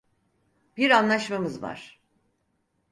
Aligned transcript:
Bir 0.77 0.91
anlaşmamız 0.91 1.61
var. 1.61 1.99